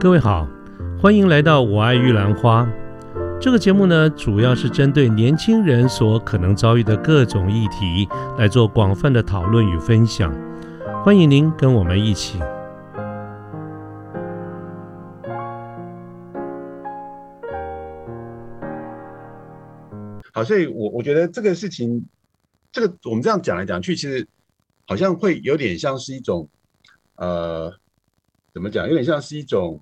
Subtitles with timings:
[0.00, 0.48] 各位好，
[0.98, 2.64] 欢迎来到《我爱玉兰花》
[3.38, 8.08] 这个节目呢，主要是针对年轻人所可能遭遇的各种议题
[8.38, 10.34] 来做广泛的讨论与分享。
[11.04, 12.38] 欢迎您跟我们一起。
[20.32, 22.02] 好，所以我我觉得这个事情，
[22.72, 24.26] 这个我们这样讲来讲去，其实
[24.86, 26.48] 好像会有点像是一种，
[27.16, 27.70] 呃，
[28.52, 28.86] 怎么讲？
[28.88, 29.80] 有点像是一种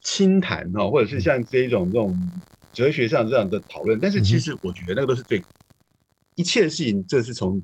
[0.00, 2.30] 轻谈哈，或者是像这一种这种
[2.72, 3.98] 哲学上这样的讨论。
[3.98, 5.42] 但是其实我觉得那个都是最
[6.34, 7.62] 一切的事情，这是从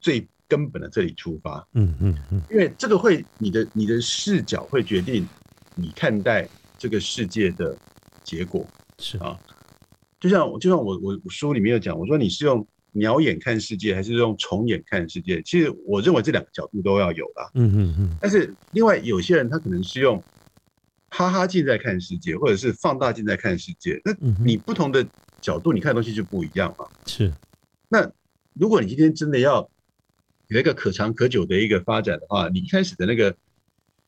[0.00, 1.66] 最根本的这里出发。
[1.74, 5.26] 嗯嗯嗯，因为这个会你的你的视角会决定
[5.74, 7.76] 你看待这个世界的
[8.24, 8.66] 结果。
[8.98, 9.38] 是啊
[10.18, 12.66] 就像就像我我我书里面有讲，我说你是用
[12.96, 15.40] 鸟眼看世界，还是用虫眼看世界？
[15.42, 17.50] 其实我认为这两个角度都要有啦。
[17.54, 20.22] 嗯嗯嗯，但是另外有些人他可能是用
[21.10, 24.00] 哈哈镜在看世界，或者是放大镜在看世界。
[24.04, 24.12] 那
[24.44, 25.06] 你不同的
[25.40, 26.86] 角度，你看的东西就不一样嘛。
[27.06, 27.32] 是
[27.88, 28.10] 那
[28.54, 29.68] 如果你今天真的要
[30.48, 33.34] 有一个可长可久的一个发展的话，你一开始的那个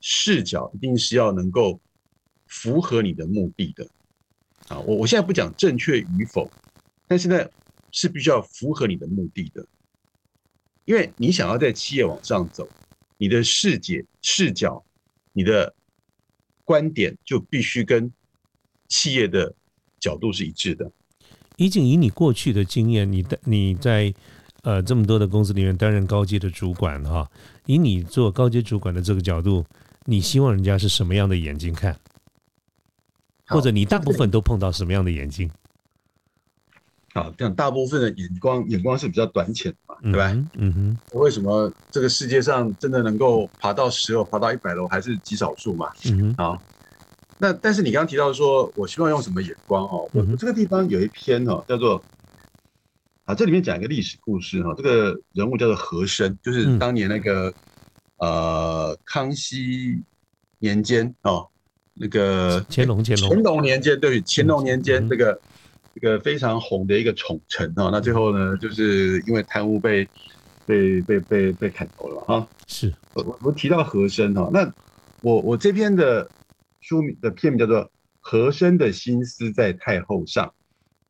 [0.01, 1.81] 视角一定是要能够
[2.47, 3.87] 符合你的目的的。
[4.69, 6.51] 啊，我我现在不讲正确与否，
[7.07, 7.45] 但是呢
[7.91, 9.67] 是必须要符合你的目的的，
[10.85, 12.69] 因为你想要在企业往上走，
[13.17, 14.85] 你的视野、视角、
[15.33, 15.75] 你的
[16.65, 18.13] 观点就必须跟
[18.89, 19.55] 企业的
[19.99, 20.91] 角度是一致的。
[21.57, 24.15] 怡景，以你过去的经验，你的你在
[24.63, 27.31] 呃这么多的公司里面担任高阶的主管哈，
[27.67, 29.65] 以你做高阶主管的这个角度，
[30.05, 31.99] 你希望人家是什么样的眼睛看？
[33.47, 35.51] 或者你大部分都碰到什么样的眼睛？
[37.19, 40.29] 好，这样大部分的眼光眼光是比较短浅的嘛，对嗯吧？
[40.29, 40.51] 哼？
[40.55, 45.89] 嗯哼，为什么这个世界上真的能够爬到十楼、爬到一百楼，还是极少数嘛？
[46.07, 46.63] 嗯哼，好，
[47.39, 50.09] 那但是你刚刚提到说，我希望用什么眼光哦？
[50.13, 52.03] 我嗯哼我这个地方有一篇哦，叫做
[53.25, 57.53] 啊，这里面讲一个历史故事哈、这个人物叫做和珅，就是嗯当年那个、
[58.19, 60.03] 呃康熙
[60.59, 61.49] 年间哦，
[61.95, 65.41] 那个乾隆，乾隆乾，隆年间，对，乾隆年嗯间这个
[65.99, 70.09] 这个非常红的一个宠臣哦，那最后呢，就是因为贪污被
[70.65, 72.47] 被被被被砍头了啊。
[72.69, 74.73] 是，我我我提到和珅哈，那
[75.23, 76.31] 我我这篇的
[76.81, 77.85] 书名的片名叫做
[78.21, 80.53] 《和珅的心思在太后上》啊，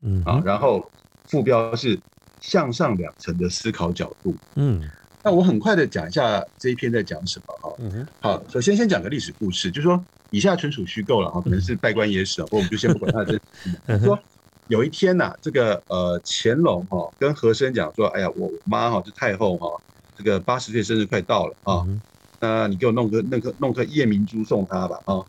[0.00, 0.90] 嗯啊，然后
[1.26, 1.98] 副标是
[2.40, 4.34] 向上两层的思考角度。
[4.54, 4.82] 嗯
[5.22, 7.74] 那我很快的讲一下这一篇在讲什么哈。
[7.80, 13.80] 嗯哼，好，首先先讲个历史故事，就是说以下纯属虚构了哈，可能是拜官野史啊，不过我们就先不管它的真实性。
[13.86, 14.18] 嗯哼说
[14.68, 19.66] 有一天呐、这个呃乾隆哈、跟和珅讲说，哎呀，我妈哈、这太后哈、
[20.14, 22.02] 这个八十岁生日快到了啊，嗯，
[22.40, 25.24] 那你给我弄个弄个弄颗夜明珠送她吧啊，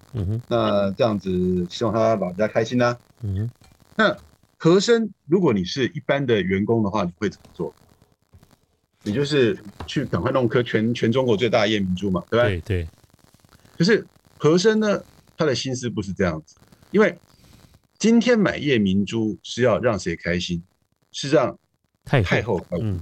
[0.47, 1.29] 那这样子
[1.69, 3.51] 希望她老人家开心呐、嗯哼，
[3.95, 4.17] 那
[4.57, 7.73] 和珅，如果你是一般的员工的话，你会怎么做？
[9.03, 12.59] 你就是去赶快弄颗全全中国最大的夜明珠嘛，对不对？
[12.59, 12.91] 对对，
[13.77, 14.05] 可是
[14.35, 15.01] 和珅呢，
[15.37, 16.57] 他的心思不是这样子，
[16.89, 17.17] 因为
[17.99, 20.63] 今天买夜明珠是要让谁开心？
[21.11, 21.59] 是让
[22.05, 22.87] 太太后开心。
[22.87, 23.01] 嗯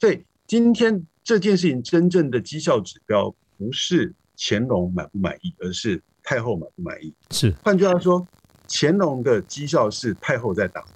[0.00, 7.14] 所以今天这件事情真正的绩效指标不是乾隆满不满意，而是太后满不满意。
[7.30, 8.26] 是，换句话说，
[8.68, 10.88] 乾隆的绩效是太后在打的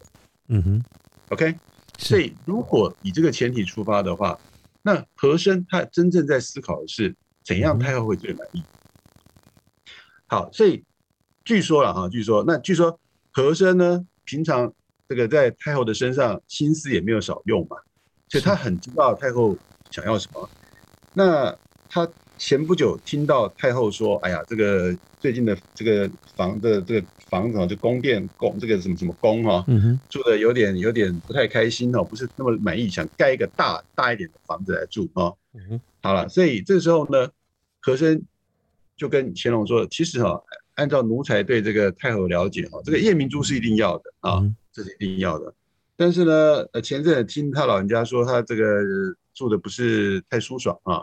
[0.48, 0.84] 嗯哼
[1.30, 1.54] ，，OK？
[1.97, 4.38] 所，以如果以这个前提出发的话，
[4.82, 8.62] 那和珅他真正在思考的是怎样太后会最满意。
[10.26, 10.84] 好，所以
[11.48, 13.00] 据说了哈，据说那据说
[13.31, 14.70] 和珅呢，平常
[15.09, 17.78] 这个在太后的身上心思也没有少用嘛，
[18.28, 19.56] 所以他很知道太后
[19.91, 20.47] 想要什么。
[21.14, 21.56] 那
[21.88, 29.65] 他前不久听到太后说：“哎呀，这个最近的这个房的这个房子啊，就宫殿宫这个什么什么宫哈、
[30.10, 35.33] 住的有点有点不太开心哦，不是那么满意，想盖一个大大一点的房子来住啊。
[36.03, 37.27] 好了，所以这个时候呢，
[37.80, 38.22] 和珅
[38.98, 40.39] 就跟乾隆说，其实哈、
[40.78, 45.53] 按照奴才对这个太后的了解哈、这个夜明珠是一定要的啊，嗯这是一定要的。
[45.97, 46.33] 但是呢，
[46.72, 51.03] 呃，前阵子听他老人家说，他这个呃住的不是太舒爽啊，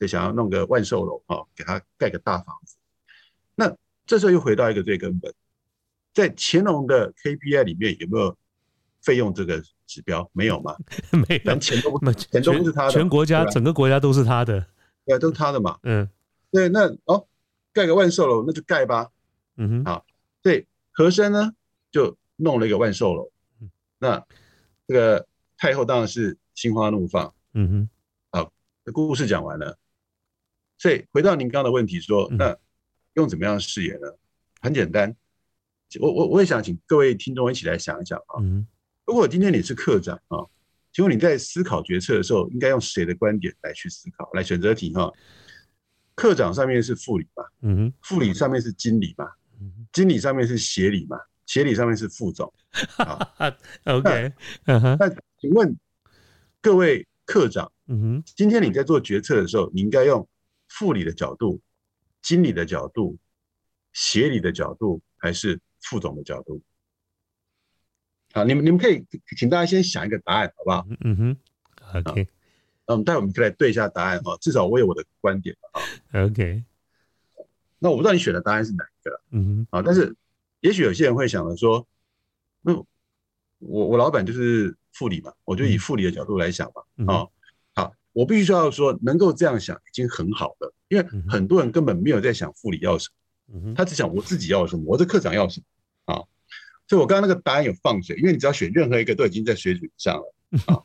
[0.00, 2.74] 就想要弄个万寿楼啊，给他盖个大房子。
[3.54, 3.72] 那
[4.04, 5.32] 这时候又回到一个最根本，
[6.12, 8.36] 在乾隆的 KPI 里面有没有
[9.00, 10.28] 费用这个指标？
[10.32, 10.74] 没有嘛？
[11.28, 14.66] 没有咱，钱都不钱都不是他的，全国家整个国家都是他的，
[15.06, 15.78] 对啊，都是他的嘛。
[15.84, 16.08] 嗯
[16.50, 17.26] 对，那哦，
[17.74, 19.10] 盖个万寿楼那就盖吧。
[19.56, 20.06] 嗯哼，好
[20.40, 21.52] 对，和珅呢
[21.90, 23.30] 就弄了一个万寿楼
[23.60, 24.26] 嗯，那
[24.88, 25.28] 这个
[25.58, 27.34] 太后当然是心花怒放。
[27.52, 27.88] 嗯
[28.32, 28.50] 哼，
[28.84, 29.78] 这故事讲完了，
[30.76, 32.56] 所以回到您刚刚的问题说，嗯那
[33.14, 34.08] 用怎么样的视野呢？
[34.60, 35.14] 很简单，
[36.00, 38.40] 我我我也想请各位听众一起来想一想啊。
[38.40, 38.66] 嗯
[39.06, 40.38] 如果今天你是课长啊，
[40.92, 44.30] 请问你在思考决策的时候，应该用谁的观点来去思考？
[44.32, 45.12] 来选择题哈，
[46.14, 49.24] 课长上面是副理嘛，嗯哼副理上面是经理嘛，
[49.60, 52.52] 嗯经理上面是协理嘛，协理上面是副总。
[52.96, 54.32] 啊，哼，OK，
[54.66, 55.08] 嗯哼那
[55.38, 55.76] 请问
[56.60, 60.28] 各位课长，嗯哼今天你在做决策的时候，你应该用
[60.68, 61.60] 副理的角度、
[62.22, 63.16] 经理的角度、
[63.92, 66.60] 协理的角度，还是副总的角度？
[68.32, 69.04] 好，你们你们可以
[69.36, 70.86] 请大家先想一个答案，好不好？
[71.00, 71.36] 嗯哼
[72.04, 72.26] ，OK
[72.86, 76.24] 那我们待会我们可以来对一下答案哈，至少我有我的观点啊。
[76.24, 76.62] OK，
[77.78, 80.14] 那我不知道你选的答案是哪一个了嗯啊，但是
[80.60, 81.86] 也许有些人会想着说，
[82.62, 82.74] 那
[83.58, 86.82] 我我老板就是副理嘛，我就以副理的角度来想嘛。
[86.96, 87.26] 嗯啊，
[87.74, 93.08] 好，我必须要说，能够这样想已经很好了，因为很多人根本没有在想副理要什
[93.46, 96.22] 么，嗯他只想我自己要什么，我的课长要什么啊。
[96.86, 100.34] 所以我刚刚那个答案有放水，因为你只要选任何一个都已经在水准上了
[100.66, 100.82] 啊。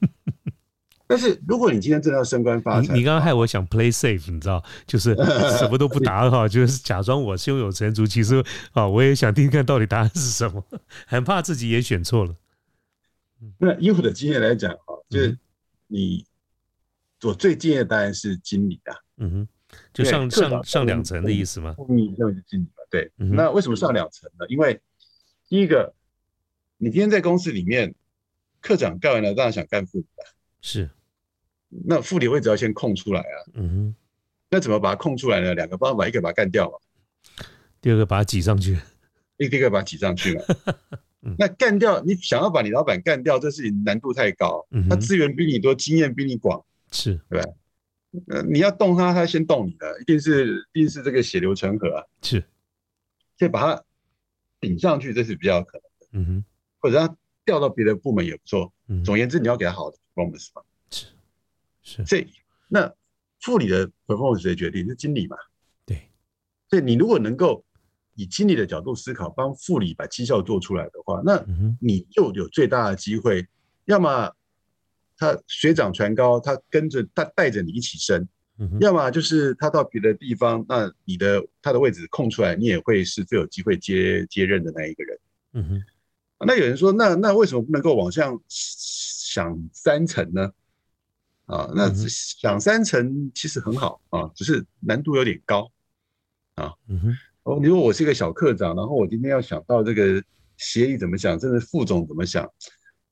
[1.09, 5.15] 但是如果你今天真的要升官发财，你你刚刚害我想 play safe，你知道，就是
[5.57, 10.63] 什么都不答哈，就是假装我胸有成竹，其实啊，我也想听听看到底答案是什么，
[11.07, 12.35] 很怕自己也选错了。
[13.57, 15.39] 那以我的经验来讲哈，就是嗯
[15.87, 16.25] 你
[17.23, 18.93] 我最建议的答案是经理啊。
[19.17, 19.47] 嗯哼，
[19.91, 21.75] 就上上上两层的意思吗？
[21.87, 22.83] 你认为是经理嘛？
[22.91, 23.11] 对。
[23.17, 24.45] 嗯那为什么上两层呢？
[24.47, 24.79] 因为
[25.47, 25.91] 第一个，
[26.77, 27.95] 你今天在公司里面，
[28.61, 30.29] 科长干完了，当然想干副理啊。
[30.61, 30.89] 是，
[31.69, 33.37] 那副理位置要先空出来啊。
[33.53, 33.95] 嗯哼。
[34.51, 35.53] 那怎么把它空出来呢？
[35.53, 36.77] 两个方法，一个把它干掉嘛，
[37.79, 38.79] 第二个把它挤上去，
[39.37, 40.41] 一个一个把它挤上去嘛
[41.21, 41.35] 嗯。
[41.37, 44.65] 那干掉，你想要把你老板干掉，这事情难度太高。
[44.71, 47.49] 嗯他资源比你多，经验比你广，是对吧？
[48.29, 52.03] 呃，你要动他，他先动你的，一定是一定是这个血流成河啊。
[52.23, 52.43] 是，
[53.37, 53.83] 所以把他
[54.59, 56.45] 顶上去，这是比较可能的，嗯哼，
[56.79, 58.73] 或者让它调到别的部门也不错。
[58.87, 60.63] 嗯，总而言之，你要给他好的 performance 嘛。
[62.05, 62.27] 所以
[62.67, 62.93] 那
[63.41, 64.87] 副理的 performance 谁决定？
[64.87, 65.37] 是经理嘛？
[65.85, 66.09] 对，
[66.69, 67.63] 所以你如果能够
[68.15, 71.43] 以经理的角度思考，帮副理把绩效做出来的话，那
[71.79, 73.47] 你就有最大的机会，
[73.85, 74.29] 要么
[75.17, 78.27] 他水涨船高，他跟着他带着你一起升，
[78.79, 85.19] 要么就是他到别的地方，那你的他的位置空出来，你也会是最有机会接接任的那一个人。
[85.53, 85.83] 嗯哼，
[86.45, 90.51] 那有人说，那那为什么不能够往上想三层呢？
[91.49, 95.71] 啊，那想三层其实很好啊，只是难度有点高
[96.53, 96.71] 啊。
[96.87, 100.23] 嗯哼，哦，你说我是一个小课长，然后我今天要想到这个
[100.57, 102.47] 协议怎么想，甚至副总怎么想，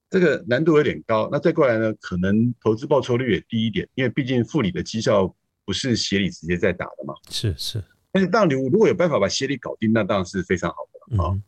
[0.07, 1.27] 这个难度有点高。
[1.31, 5.35] 那再过来呢，可能投资报酬率也低一点，因为毕竟副理的绩效
[5.65, 7.15] 不是协理直接在打的嘛。
[7.31, 11.31] 是是，但是当然，你如果有办法把协理搞定，那当然是非常好的啊。
[11.31, 11.41] 嗯，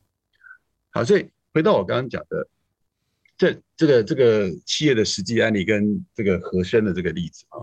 [0.89, 2.47] 好，所以回到我刚刚讲的，
[3.39, 7.59] 这这个这个企业的实际案例跟这个和珅的这个例子啊，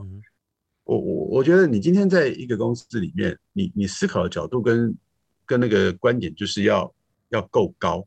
[0.85, 4.97] 我我我觉得你今天在一个公司里面，你你思考的角度跟
[5.45, 6.95] 跟那个观点就是要
[7.29, 8.07] 要够高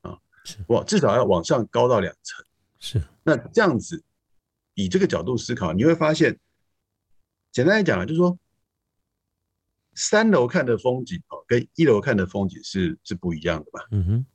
[0.00, 2.44] 啊是，往至少要往上高到两层。
[2.80, 4.02] 是，那这样子
[4.74, 6.36] 以这个角度思考，你会发现，
[7.52, 8.36] 简单来讲啊，就是说，
[9.94, 14.26] 三楼看的风景哦，跟一楼看的风景是是不一样的嘛，嗯哼，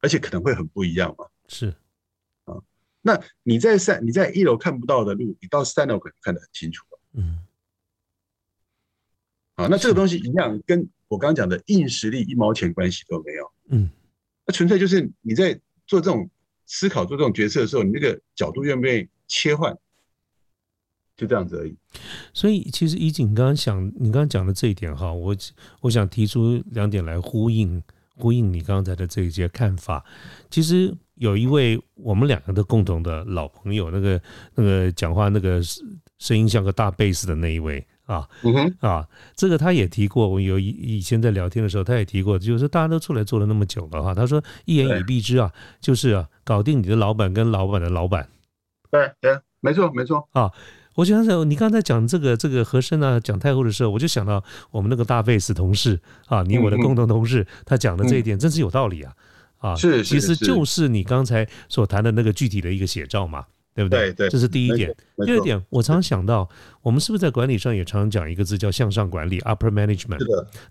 [0.00, 1.26] 而且可能会很不一样嘛。
[1.52, 1.74] 是
[2.44, 2.54] 啊，
[3.02, 7.38] 那你在三你在一楼看不到的路，你到三楼可能看得很清楚了嗯，
[9.56, 9.66] 啊。
[9.66, 13.52] 那这个东西一样，跟我刚刚讲的硬实力一毛钱关系都没有。
[13.70, 13.90] 嗯，
[14.46, 15.52] 那纯粹就是你在
[15.88, 16.30] 做这种
[16.66, 19.76] 思考、做这种决策的时候，你那个角度愿不愿意切换，
[21.16, 21.76] 就这样子而已。
[22.32, 25.36] 所以其实怡景，你刚刚想，你刚刚讲的这一点哈，我
[25.80, 27.82] 我想提出两点来呼应
[28.14, 30.04] 呼应你刚才的这一些看法。
[30.48, 34.18] 其实有一位我们两个的共同的老朋友，那个
[34.54, 35.60] 那个讲话那个
[36.18, 38.26] 声音像个大贝斯的那一位啊
[38.80, 40.26] 啊，这个他也提过。
[40.26, 48.26] 我有以以前在聊天的时候，他也提过，就是大家都出来做了那么久了哈，他说一言以蔽之啊，就是啊，搞定你的老板跟老板的老板。
[48.90, 50.50] 对对，没错没错啊。
[50.94, 59.12] 我想想，你刚才讲这个这个和珅啊，讲太后的时候，我就想到我们那个大贝斯同事啊，你我的共同同事，他讲的这一点真是有道理啊
[59.60, 64.12] 啊，是是其实就是你刚才所谈的那个具体的一个写照嘛，对不对？
[64.12, 64.94] 对对这是第一点。
[65.24, 66.48] 第二，点，我常常想到，
[66.82, 70.18] 我们是不是在管理上也常常讲一个字叫向上管理 （upper management）？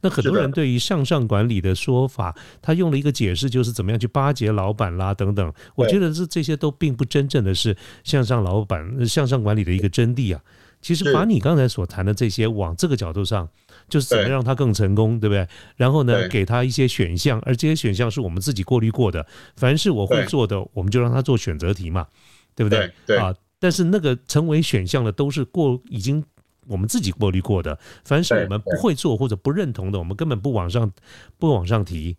[0.02, 5.54] 那很多人对于向上管理的说法，他用了一个解释，就是怎么样去巴结老板啦等等。
[5.76, 10.42] 我觉得这这些都并不真正的是向上老板、呃向上管理的一个真谛啊。
[10.82, 13.48] 其实把你刚才所谈的这些往这个角度上
[13.90, 15.48] 就是怎么让他更成功，对不对？
[15.76, 19.26] 然后呢，给他一些选项，而这些选项是我们自己过滤过的。
[19.58, 22.08] 凡是我会做的，我们就让他做选择题嘛，
[22.56, 26.24] 对不对对啊，但是那个成为选项的都是过已经
[26.68, 30.90] 我们自己过滤过的，凡是我们不会做或者不认同的，我们根本不往上
[31.38, 32.16] 不往上提。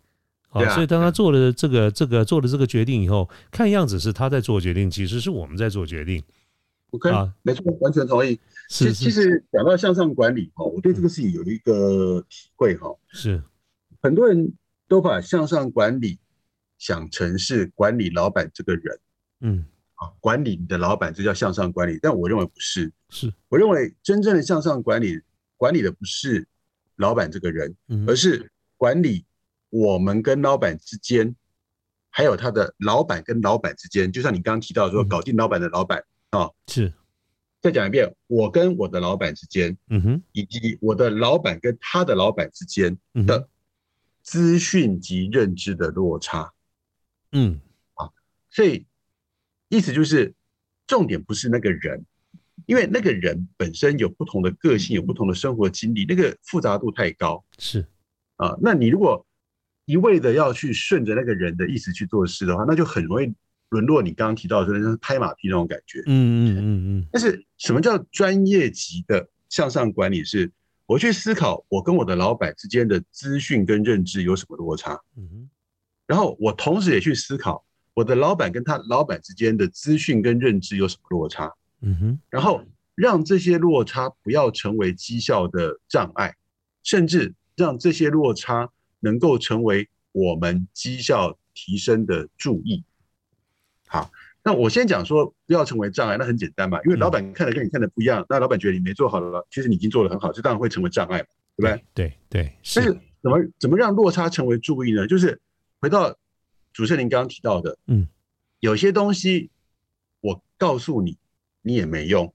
[0.53, 6.21] 对啊所以当他做了这个这个做了这个决定以后，看样子是他在做决定，其实是我们在做决定。
[6.91, 8.39] OK，、啊没错，完全同意。
[8.69, 13.41] 其是其实讲到向上管理哈，我对这个事情有一个体会哈，是，
[14.01, 14.53] 很多人
[14.87, 16.19] 都把向上管理
[16.77, 18.99] 想成是管理老板这个人
[19.39, 22.91] 嗯，啊，管理你的老板这叫向上管理，但我认为不是。
[23.09, 25.19] 是，我认为真正的向上管理，
[25.57, 26.47] 管理的不是
[26.97, 29.25] 老板这个人，嗯而是管理
[29.69, 31.33] 我们跟老板之间，
[32.09, 34.11] 还有他的老板跟老板之间。
[34.11, 36.03] 就像你刚刚提到说，嗯搞定老板的老板。
[36.67, 36.93] 是，
[37.61, 42.97] 再讲一遍，我跟我的老板之间，嗯哼，以及我的老板跟他的老板之间
[43.27, 43.47] 的
[44.21, 46.51] 资讯及认知的落差。
[47.33, 47.59] 嗯。
[47.95, 48.09] 啊
[48.49, 48.85] 所以
[49.69, 50.33] 意思就是，
[50.87, 52.03] 重点不是那个人，
[52.65, 57.43] 因为那个人本身有不同的个性，有不同的生活经历，那个复杂度太高。
[57.57, 57.85] 是，
[58.37, 58.57] 啊。
[58.61, 59.25] 那你如果
[59.85, 63.33] 一味的要去顺着那个人的意思去做事的话，那就很容易
[63.71, 65.99] 沦落你刚刚提到的说，像拍马屁那种感觉。
[66.05, 70.23] 嗯嗯嗯嗯但是什么叫专业级的向上管理？
[70.23, 70.49] 是
[70.85, 75.49] 我去思考我跟我的老板之间的资讯跟认知有什么落差，嗯哼，
[76.05, 77.63] 然后我同时也去思考
[77.93, 81.49] 我的老板跟他老板之间的资讯跟认知有什么落差，
[81.81, 82.61] 嗯哼，然后
[82.93, 86.35] 让这些落差不要成为绩效的障碍，
[86.83, 92.83] 甚至让这些落差能够成为我们绩效提升的注意。
[93.91, 94.09] 好，
[94.41, 101.25] 那我先讲说不要成为障碍，那很简单嘛，因为老板看的跟你看的不一样，那老板觉得你没做好了，其实你已经做得很好，这当然会成为障碍嘛，
[101.57, 101.85] 对不对？
[101.93, 105.05] 对对是，但是怎么怎么让落差成为注意呢？
[105.07, 105.41] 就是
[105.81, 106.17] 回到
[106.71, 108.07] 主持人您刚刚提到的，嗯，
[108.61, 109.51] 有些东西
[110.21, 111.17] 我告诉你，
[111.61, 112.33] 你也没用，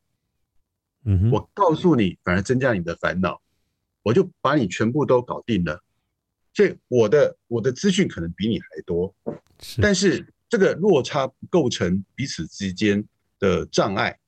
[1.05, 3.41] 嗯哼，我告诉你反而增加你的烦恼，
[4.03, 5.83] 我就把你全部都搞定了。
[6.53, 9.15] 所以我的我的资讯可能比你还多，
[9.59, 13.05] 是，但是这个落差不构成彼此之间
[13.39, 14.19] 的障碍，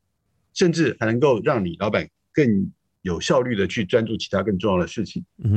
[0.53, 2.71] 甚至还能够让你老板更
[3.03, 5.25] 有效率的去专注其他更重要的事情。
[5.39, 5.51] 嗯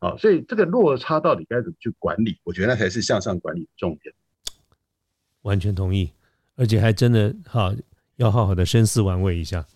[0.00, 2.38] 哼，啊，所以这个落差到底该怎么去管理？
[2.44, 4.14] 我觉得那才是向上管理的重点。
[5.42, 6.12] 完全同意，
[6.56, 7.74] 而且还真的哈，
[8.16, 9.66] 要好好的深思玩味一下。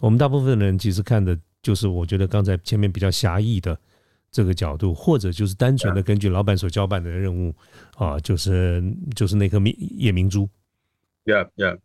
[0.00, 3.78] 我们大部分人其实看的就是，我觉得刚才前面比较狭义的
[4.36, 7.54] 这个角度，或者就是单纯的根据老板所交办的任务
[7.96, 8.82] 啊，就是
[9.14, 10.46] 就是那颗明夜明珠
[11.24, 11.78] ，Yeah, yeah。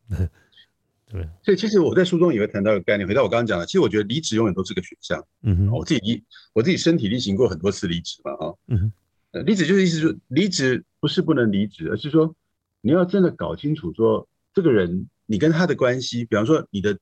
[1.10, 5.25] 对，所以其实我在书中也会谈到一个概念，回到我刚刚讲的，其实我觉得离职永远都是个选项。
[5.43, 8.53] 嗯哼，我自己离我自己身体力行过很多次离职嘛，哈。
[8.67, 8.91] 嗯哼，
[9.31, 12.36] 呃，离职就是意思说，离职不是不能离职，而是说
[12.81, 16.98] 你要真的搞清楚说这个人你跟他的关系，比方说你的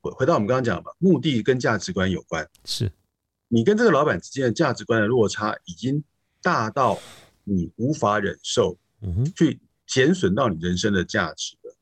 [0.00, 2.48] 回回到我们刚刚讲嘛，目的跟价值观有关。
[2.64, 2.92] 是，
[3.54, 6.02] 你跟这个老板之间的价值观的落差已经
[6.42, 6.98] 大到
[7.44, 11.76] 你无法忍受，嗯哼，去减损到你人生的价值了。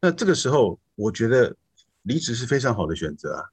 [0.00, 1.56] 那这个时候，我觉得
[2.02, 3.50] 离职是非常好的选择啊。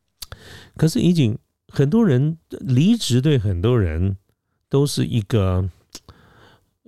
[0.78, 1.36] 可是已经
[1.68, 4.18] 很多人离职，对很多人
[4.70, 5.68] 都是一个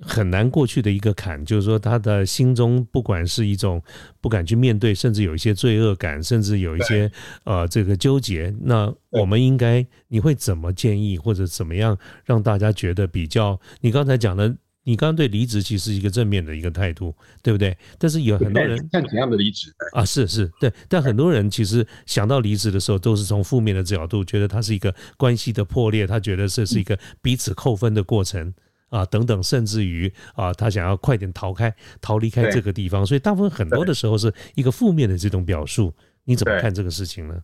[0.01, 3.81] 很难过去的一个坎，就是说他的心中不管是一种
[4.21, 7.11] 不敢去面对，甚至有一些罪恶感，甚至有一些
[7.43, 8.53] 呃这个纠结。
[8.61, 13.59] 那我们应该你会怎么建议，或者怎么样让大家觉得比较？
[13.81, 14.55] 你刚才讲的。
[14.89, 17.13] 你刚刚对离职其实是一个正面的一个态度，
[17.43, 17.77] 对不对？
[17.97, 28.53] 但是有很多人看怎样的离职，啊，是是，对，但很多人其实想到离职的时候，都是从负面的角度，觉得它是一个关系的破裂，他觉得这是一个彼此扣分的过程
[28.89, 35.93] 啊，等等，甚至于啊，他想要快点逃开、逃离开这个地方，所以大部分很多的时候是一个负面的这种表述。
[36.23, 37.43] 你怎么看这个事情呢？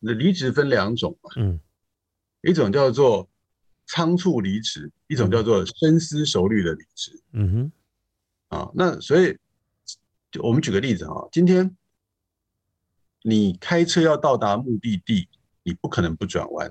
[0.00, 1.58] 那离职分两种嘛，嗯
[2.42, 3.26] 一种叫做
[3.86, 7.72] 仓促离职，一种叫做深思熟虑的离职嗯
[8.50, 8.70] 哼，啊。
[8.74, 9.38] 那所以，
[10.42, 11.74] 我们举个例子啊，今天
[13.22, 15.26] 你开车要到达目的地，
[15.62, 16.70] 你不可能不转弯，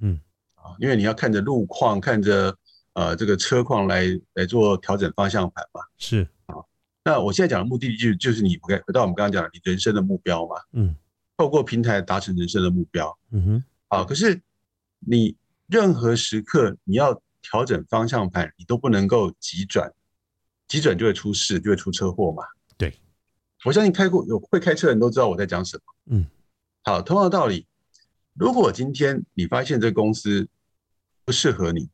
[0.00, 0.18] 嗯
[0.54, 2.56] 啊，因为你要看着路况，看着
[2.94, 4.04] 呃这个车况来
[4.34, 5.80] 来做调整方向盘嘛。
[5.96, 6.26] 是，
[7.04, 10.94] 那我现在讲的目的地就就是你回回到我们刚刚讲的你人生的目标嘛，嗯
[11.36, 13.18] 透过平台达成人生的目标。
[13.30, 14.40] 嗯哼，啊，可是
[14.98, 15.34] 你
[15.66, 19.90] 任何时刻你要调整方向盘，你都不能够急转，
[20.68, 22.44] 急转就会出事，就会出车祸嘛。
[22.76, 22.94] 对，
[23.64, 25.82] 我相信开过有会开车的人都知道我在讲什么。
[26.16, 26.26] 嗯，
[26.82, 27.66] 好，同样的道理，
[28.34, 30.46] 如果今天你发现这公司
[31.24, 31.88] 不适合你，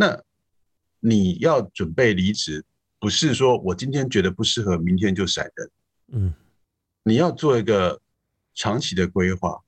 [0.00, 0.16] 那
[1.00, 2.64] 你要准备离职，
[3.00, 5.70] 不是说我今天觉得不适合，明天就闪人。
[6.12, 6.34] 嗯，
[7.02, 8.00] 你要做一个
[8.54, 9.58] 长期的规划。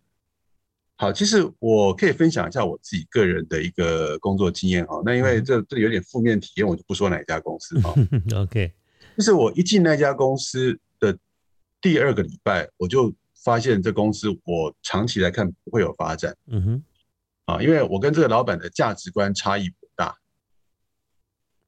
[0.95, 5.03] 好，其实我可以分享一下我自己个人的一个工作经验哈。
[5.05, 7.93] 那因为这这有点负面体验，我就不说哪一家公司哈。
[8.37, 8.73] OK，
[9.17, 11.19] 就是我一进那家公司的
[11.81, 16.83] 第二个礼拜，我就发现这公司我长期来看不会有发展嗯哼，
[17.47, 19.69] 啊，因为我跟这个老板的价值观差异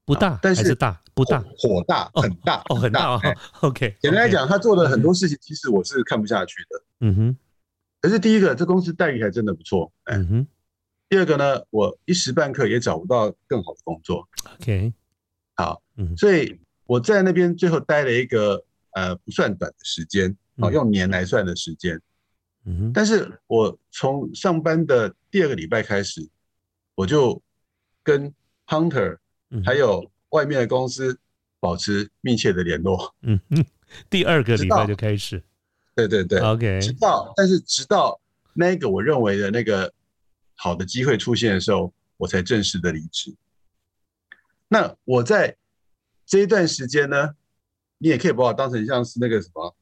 [0.04, 3.35] 不大，但是大，不大，火大哦很大哦，很大哦哎。
[3.61, 6.82] OK，简单来，讲，他做的很多事情，其实我是看不下去的。
[7.00, 7.37] 嗯哼，
[8.00, 9.92] 可是第一个，这公司待遇还真的不错。
[10.04, 10.47] 哎，嗯哼
[11.09, 14.28] 第二个呢，我一时半刻也找不到更好的工作。
[14.54, 14.92] ，OK，
[15.54, 22.00] 好，嗯所以我在那边最后待了一个呃不算短的时间，啊，嗯用年来算的时间。
[22.64, 26.28] 嗯哼，但是我从上班的第二个礼拜开始，
[26.94, 27.40] 我就
[28.02, 28.32] 跟
[28.66, 29.18] Hunter
[29.64, 31.18] 还有外面的公司
[31.61, 33.14] 保持密切的联络。
[33.23, 33.64] 嗯哼，
[34.09, 35.42] 第二个礼拜就开始
[35.94, 38.18] 对对对，，OK，直到但是直到
[38.54, 39.92] 那个我认为的那个
[40.54, 43.35] 好的机会出现的时候，我才正式的离职。
[44.68, 45.54] 那我在
[46.25, 47.35] 这一段时间呢，
[47.99, 49.76] 你也可以把我当成像是那个什么，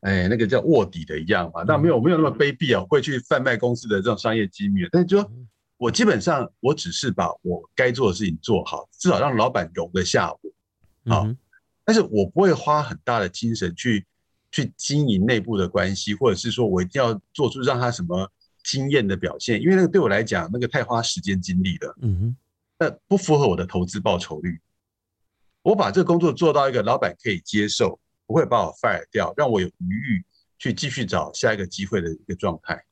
[0.00, 1.62] 哎，那个叫卧底的一样嘛。
[1.66, 4.86] 那没有没有那么卑鄙啊，我会去贩卖公司的这种商业机密。
[4.92, 5.30] 但是就说
[5.78, 11.14] 我基本上我只是把我该做的事情做好，至少让老板容得下我。
[11.14, 11.38] 啊嗯
[11.84, 14.06] 但是我不会花很大的精神去
[14.52, 18.30] 去经营内部的关系，或者是说我一定要做出让他什么
[18.62, 22.36] 惊艳的表现，因为那个对我来讲，那个太花时间精力了，嗯哼，
[22.78, 24.60] 那不符合我的投资报酬率。
[25.62, 30.24] 我把这个工作做到一个老板可以接受，不会把我 fire 掉，让我有余裕
[30.58, 32.84] 去继续找下一个机会的一个状态。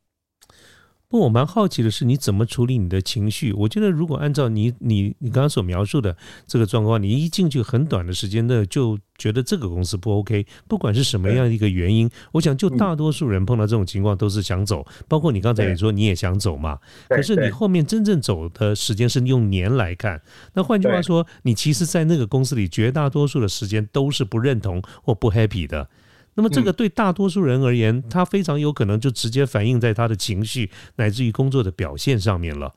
[1.09, 3.53] 不，我蛮好奇的是，你怎么处理你的情绪？
[3.53, 6.16] 我觉得，如果按照你你你刚刚所描述的
[6.47, 16.79] 这个状况，你一进去很短的时间内就觉得这个公司不 OK，不管是什么样的一个原因，我想就大多数人碰到这种情况都是想走，包括你刚才也说你也想走嘛。
[17.09, 20.21] 可是你后面真正走的时间是用年来看，
[20.55, 25.88] 那换句话说，你其实，在那个公司里绝大多数的时间都是不认同或不 happy 的。
[26.37, 32.72] 那么这个对大多数人而言，他非常有可能就直接反映在他的情绪乃至于工作的表现上面了。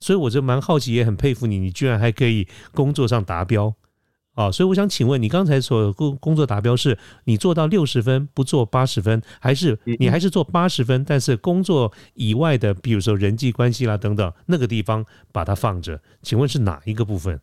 [0.00, 3.74] 所以我就蛮好奇，也很佩服你，你居然还可以工作上达标
[4.34, 4.52] 啊！
[4.52, 16.00] 所以我想请问，你刚才所工工作达标是你做到六十分，不做八十分，还是你还是做八十分，但是工作以外的，比如说人际关系啦等等那个地方把它放着？
[16.22, 17.40] 请问是哪一个部分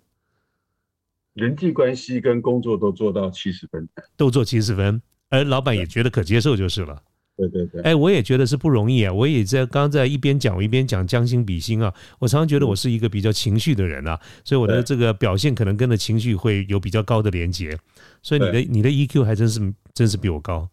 [1.34, 7.02] 人际关系跟工作都做到七十分，都做七十分，而老板也觉得可接受就是了。
[7.38, 9.12] 对对对，哎，我也觉得是不容易啊！
[9.12, 11.94] 我也在刚刚在一边讲，我一边讲将心比心啊。
[12.18, 17.78] 我常常觉得我是一个比较情绪的人啊，所以我的这个表现可能跟着情绪会有比较高的连接。
[18.22, 20.70] 所以你的你的 EQ 还真是真是比我高。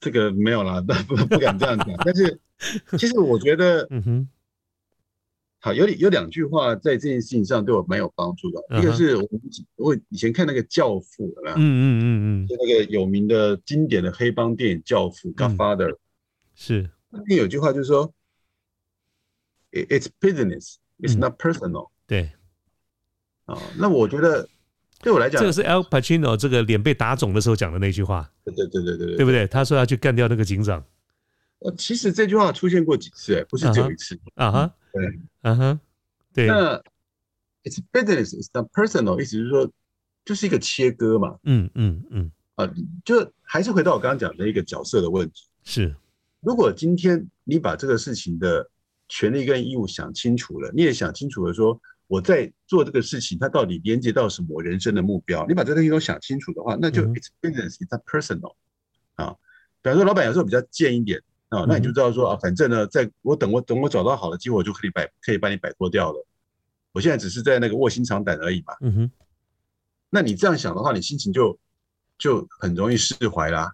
[0.00, 1.88] 这个没有啦， 不不敢这样讲。
[2.02, 2.40] 但是
[2.96, 4.28] 其实我觉得， 嗯哼，
[5.66, 8.78] 好，有有两句话在这件事情上对我蛮有帮助的。
[8.78, 9.40] 一个是我们
[9.74, 11.52] 我以前看那个《教父》有有？
[11.54, 15.96] 嗯嗯嗯嗯，就那个有名的经典的黑帮电影《教父》（Godfather），
[16.54, 18.14] 是，那边有句话就是说
[19.72, 21.18] ，“It- “It's business, it's 嗯。
[21.18, 22.30] not personal” 对，
[23.46, 23.60] 啊。
[23.76, 24.48] 那我觉得
[25.00, 29.16] 对我来讲，这个是 Al Pacino 这个脸被打肿的时候讲的那句话，对对对对对对。
[29.16, 29.48] 对不对？
[29.48, 30.84] 他说要去干掉那个警长。
[31.58, 34.16] 呃，其实这句话出现过几次，哎，不是只有一次。
[34.34, 35.80] 啊哈，对，嗯哼，
[36.32, 36.82] 对，那
[37.64, 39.70] “It's business, it's not personal” 意思是说，
[40.24, 41.38] 就是一个切割嘛。
[41.44, 42.72] 嗯嗯嗯，啊，
[43.04, 45.44] 就还是回到我刚刚讲的一个角色的问题。
[45.64, 45.94] 是，
[46.40, 48.68] 如果今天你把这个事情的
[49.08, 55.44] 权利跟义务想清楚了，你也想清楚了，说我在做这个事情，它到底连接到什么我人生的目标？
[55.46, 58.54] 你把这东西都想清楚的话，那就嗯 it's business, it's not personal
[59.16, 59.34] 啊。
[59.82, 66.26] 比方说，老板有时候比较贱一点啊，那你就知道说啊，反正呢，在我等我等我找到好的机会，我就可以摆可以把你摆脱掉了。
[66.92, 68.74] 我现在只是在那个卧薪尝胆而已嘛。
[68.80, 69.10] 嗯哼。
[70.08, 71.58] 那你这样想的话，你心情就
[72.18, 73.72] 就很容易释怀啦。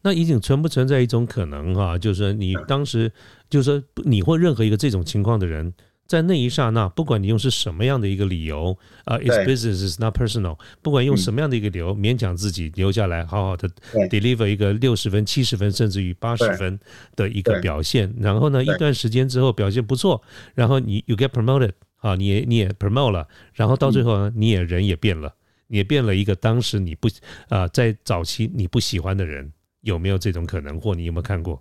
[0.00, 3.12] 那已经存不存在一种可能哈、就是说你当时，
[3.48, 5.72] 就是说你或任何一个这种情况的人，
[6.12, 13.66] 在那一刹那，不管你用是什么样的一个理由，啊、i t s business, is not personal，不管用嗯什么样的一个理由，勉强自己留下来，好好的
[14.10, 16.78] deliver 一个六十分、七十分，甚至于八十分
[17.16, 20.22] 的一个表现，然后呢，一段时间之后表现不错，
[20.54, 25.34] 然后你 you get promoted 啊，你也你也 promote 了，然后到最后呢，你也人也变了，
[25.68, 27.08] 你也变了一个当时你不
[27.48, 29.50] 啊、在早期你不喜欢的人。
[29.80, 31.60] 有没有这种可能，或你有没有看过？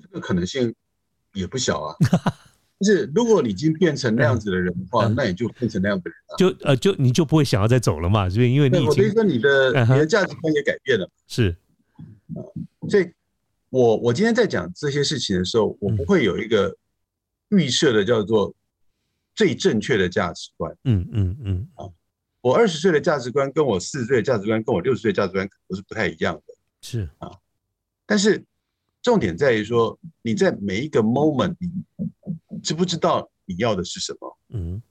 [0.00, 0.74] 这个可能性
[1.34, 1.96] 也不小啊。
[2.80, 6.36] 就是如果你已经变成那样子的人的话，嗯那你就变成那样的人了。
[6.36, 11.08] 就呃就你就不会想要再走了嘛，所以因为你对，已经我的意思说，你的嗯你的价值观也改变了。
[11.28, 11.56] 是
[12.90, 13.08] 所以
[13.70, 16.76] 我我今天在讲这些事情的时候，我不会有一个
[17.50, 18.52] 预设的叫做
[19.34, 20.76] 最正确的价值观。
[20.84, 21.86] 嗯嗯嗯啊
[22.40, 26.42] 我二十岁的价值观跟我四十岁的价值观跟我六十岁的价值观可能都是不太一样的。
[26.80, 27.30] 是啊
[28.04, 28.44] 但是
[29.02, 31.56] 重点在于说，你在每一个 moment，
[32.48, 34.38] 你知不知道你要的是什么？
[34.50, 34.82] 嗯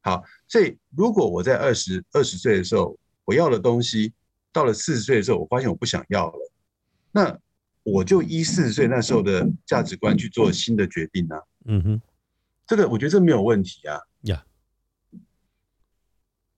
[0.00, 4.12] 好所以如果我在二十二十岁的时候，我要的东西，
[4.52, 6.52] 到了四十岁的时候，我发现我不想要了，
[7.12, 7.38] 那
[7.82, 11.42] 我就依四十岁那时候的价值观去做新的决定啊。
[11.66, 12.02] 嗯哼
[12.66, 14.00] 这个我觉得这没有问题啊。
[14.22, 14.44] 呀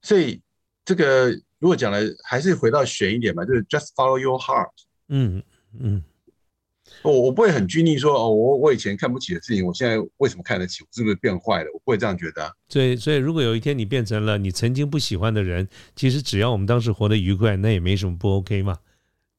[0.02, 0.40] 所以
[0.85, 4.70] 这个如果讲了还是回到悬一点嘛，就是 just follow your heart。
[5.09, 5.42] 嗯
[5.78, 6.04] 嗯
[7.03, 10.83] 我我不会很拘泥说哦，我我以前看不起的事情，我现在为什么看得起？
[10.83, 11.70] 我是不是变坏了？
[11.72, 12.53] 我不会这样觉得、啊。
[12.68, 18.76] 所以所以如果有一天你变成了你曾经不喜欢的人，其实只要我们当时活得愉快，那也没什么不 OK 嘛。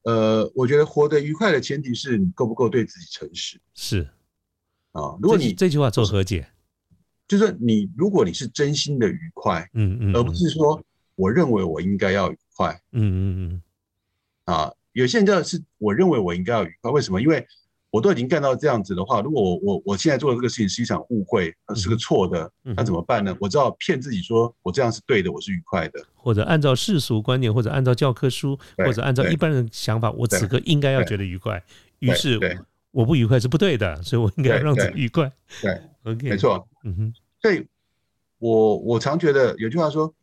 [0.04, 4.08] 呃，我觉得活得愉快的前提是你够不够对自己诚实是，
[4.94, 5.16] 啊。
[5.22, 6.48] 如果你这句这句话做和解，
[7.28, 10.84] 就是你，如果你是真心的愉快，嗯嗯，而不是说
[11.16, 13.62] 我认为我应该要愉快嗯嗯嗯
[14.56, 14.72] 啊。
[14.94, 17.22] 有些人叫是我认为我应该要愉快，为什么？
[17.22, 17.46] 因为
[17.90, 23.36] 我都已经干到这样子的话，如果我我我现在做的这个事情是一场误会，呃是个错的，嗯那怎么办呢？
[23.40, 26.02] 我只好骗自己说我这样是对的，我是愉快的。
[26.16, 31.62] 或者按照世俗观念，或者按照教科书，或者按照一般人的想法，我此刻应该要觉得愉快。
[32.00, 32.40] 于是
[32.92, 35.32] 我不愉快是不对的，所以我应该要让自己愉快。
[35.62, 36.68] 对，OK，没，错。
[36.84, 37.66] 嗯哼，所以
[38.38, 40.14] 我我常觉得有句话说，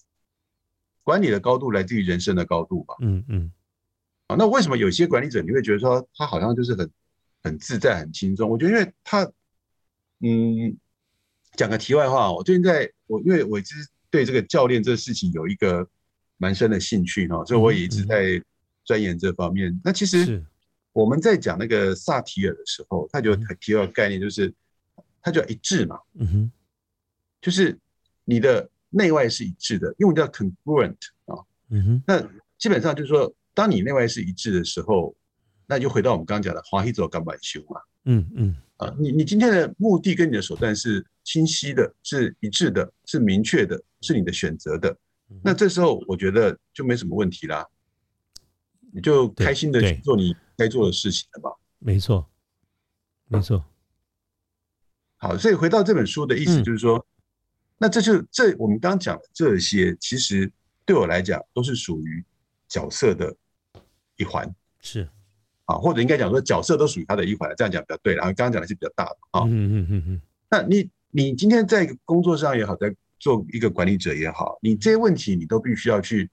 [1.02, 2.94] 管理的高度来自于人生的高度吧。
[3.00, 3.50] 嗯嗯
[4.29, 6.91] 啊，那为什么有些管理者你会觉得说他好像就是很
[7.43, 8.49] 很自在、很轻松？
[8.49, 9.25] 我觉得因为他，
[10.21, 10.77] 嗯，
[11.57, 13.75] 讲个题外话，我最近在我因为我一直
[14.11, 15.88] 对这个教练这个事情有一个
[16.37, 18.41] 蛮深的兴趣哈，所以我也一直在
[18.85, 19.81] 钻研这方面。
[19.83, 20.45] 那其实，
[20.93, 24.53] 我们在讲那个萨提尔的时候，他就提到概念，就是
[25.23, 26.53] 他就一致嘛，嗯哼，
[27.41, 27.79] 就是
[28.25, 31.45] 你的内外是一致的，用叫 congruent 啊。
[31.71, 32.21] 嗯哼，那
[32.59, 35.16] 基本上就是说，当你内外是一致的时候，
[35.66, 37.81] 那就回到我们刚刚讲的华西走干板修嘛。
[38.05, 44.97] 嗯嗯啊，你你今天的目的跟你的手段是清晰的，是一致的，是明确的，是你的选择的。
[45.29, 47.66] 嗯那这时候我觉得就没什么问题啦，
[48.92, 51.51] 你就对开心的去做你该做的事情了吧。
[51.81, 52.31] 没错，
[53.27, 53.64] 没错，
[55.16, 57.05] 好，所以回到这本书的意思嗯就是说，
[57.77, 60.49] 那这就这我们刚刚讲的这些，其实
[60.87, 62.25] 对我来讲都是属于
[62.68, 63.35] 角色的
[64.18, 64.46] 一环
[64.81, 65.09] 是，
[65.64, 68.14] 啊，或者应该讲说角色都属于他的一环，这样讲比较对。
[68.14, 69.40] 然后刚刚讲的是比较大的啊。
[69.46, 76.31] 嗯嗯嗯嗯那你你今天在工作上也好，在做一个管理者也好，你这些问题你都必须要去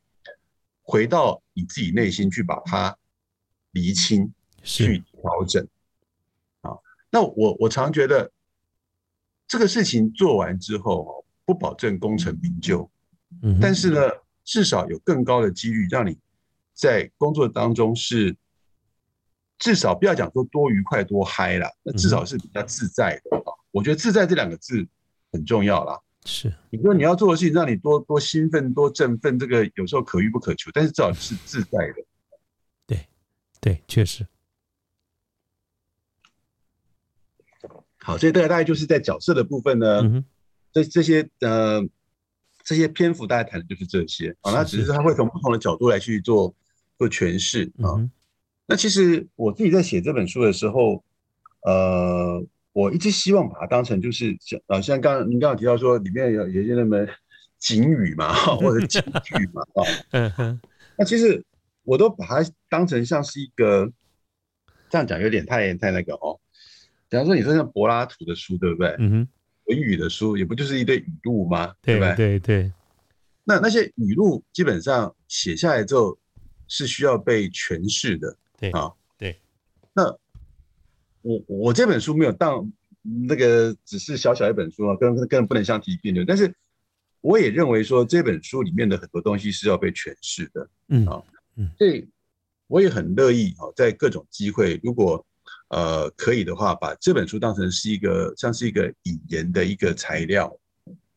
[0.82, 2.96] 回到你自己内心去把它
[3.72, 5.66] 厘清，去，调整。
[6.62, 6.78] 啊，
[7.10, 8.32] 那我我常觉得
[9.48, 12.90] 这个事情做完之后哦，不保证功成名就，
[13.42, 14.00] 嗯，但是呢，
[14.44, 16.18] 至少有更高的几率让你
[16.76, 18.36] 在工作当中是
[19.58, 23.54] 至少不要讲说多愉快多嗨啦，那至少是比较自在的啊。
[23.72, 24.86] 我觉得“自在”这两个字
[25.32, 26.00] 很重要啦。
[26.26, 32.06] 是，你说你要做的事情让你多多兴奋、多振奋，这个有时候可遇不可求，但是至少是自在的。
[32.88, 33.08] 对，
[33.62, 34.26] 对确实，
[38.00, 40.26] 好，所以这个大概就是在角色的部分呢，嗯，
[40.72, 41.82] 这这些呃
[42.64, 46.56] 这些篇幅大概谈的就是这些啊，是那只是他会从不同的角度来去做
[46.98, 47.98] 做诠释啊。
[47.98, 48.10] 嗯，
[48.66, 51.04] 那其实我自己在写这本书的时候，
[51.62, 57.06] 呃，我一直希望把它当成就是像啊，像刚刚您刚刚提到说里面有有一些那么
[57.58, 60.60] 警语嘛，或者警句嘛啊，
[60.98, 61.44] 那其实
[61.84, 63.92] 我都把它当成像是一个
[64.90, 66.40] 这样讲有点太太那个哦。
[67.10, 68.96] 假如说你说像柏拉图的书，对不对？
[69.00, 69.28] 嗯哼，
[69.66, 71.74] 文语的书也不就是一堆语录吗？
[71.82, 72.16] 对不对？
[72.16, 72.72] 对对，
[73.44, 76.18] 那那些语录基本上写下来之后
[76.68, 78.38] 是需要被诠释的。
[78.58, 79.40] 对啊，对。
[79.94, 80.06] 那
[81.22, 82.72] 我我这本书没有当
[83.28, 86.26] 那个只是小小一本书啊，根根本不能相提并论。
[86.26, 86.54] 但是
[87.22, 90.70] 我也认为说这本书里面的很多东西是要被诠释的。
[90.90, 91.24] 嗯啊，
[91.56, 92.08] 嗯所以
[92.68, 95.26] 我也很乐意啊，在各种机会，如果
[95.70, 100.48] 呃可以的话，把这本书当成是一个像是一个引言的一个材料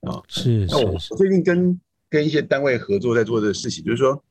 [0.01, 0.23] 啊。
[0.29, 4.23] 是那我最近跟跟一些单位合作，在做这个事情，就是说，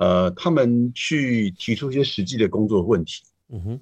[0.00, 3.80] 呃，他们去提出一些实际的工作问题，嗯哼，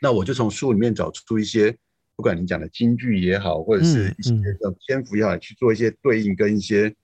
[0.00, 1.76] 那我就从书里面找出一些，
[2.16, 6.96] 不管你讲的京剧也好，或者是一些的篇幅也好，去做一些对应跟一些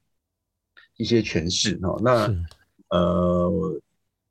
[0.97, 2.01] 一些诠释哈。
[2.03, 2.35] 那
[2.89, 3.79] 呃，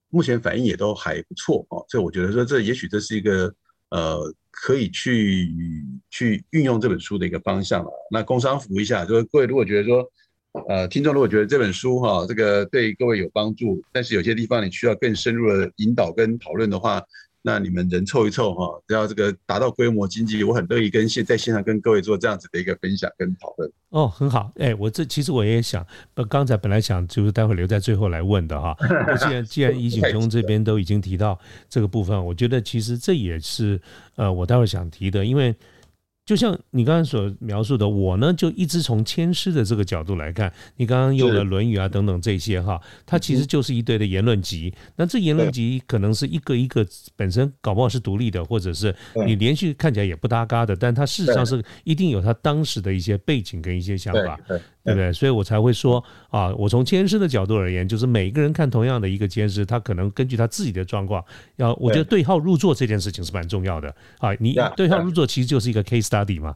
[0.10, 3.54] 目前反应也都还不错哦，所以我觉得说这也许这是一个
[3.90, 5.54] 呃可以去
[6.10, 7.92] 去运用这本书的一个方向了。
[8.10, 10.04] 那工商服一下，就是各位如果觉得说。
[10.68, 17.02] 呃，听众如果觉得这本书哈，这个对各位有帮助，但是有些地方你需要更深入的引导跟讨论的话，
[17.42, 23.72] 那你们人凑一凑哈，只要这个达到规模经济，我很乐意跟现在线上跟各位做这样子的一个分享跟讨论。
[23.90, 28.76] 哦，很好，哎，我这其实我也想，呃，刚才本来想就是待会留在最后来问的哈。
[29.20, 31.40] 既然 既然怡景兄这边都已经提到
[31.70, 33.80] 这个部分，我觉得其实这也是
[34.16, 35.54] 呃我待会想提的，因为。
[36.26, 44.74] 就像你刚刚所描述的，我呢就一直从谦师的这个角度来看，你刚刚用了《论语》啊等等这些哈，它其实就是一堆的言论集。
[44.96, 46.84] 那这言论集可能是一个一个
[47.16, 48.94] 本身搞不好是独立的，或者是
[49.28, 54.40] 你连续看起来也不搭嘎的，但它事实上是一定有它当时的一些背景跟一些想法。
[54.86, 55.12] 对不对？
[55.12, 64.32] 所以我才会说啊，我从监师的角度而言，就是每个人看同样的一个监师，他可能根据他自己的状况，要我觉得对号入座这件事情是蛮重要的啊。
[64.40, 66.56] 你对号入座其实就是一个 case study 嘛。